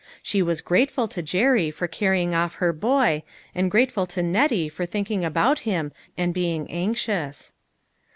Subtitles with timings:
[0.23, 3.21] She was grateful to Jerry for carrying off her boy,
[3.53, 7.53] and grateful to Nettie for thinking about him and being anxious.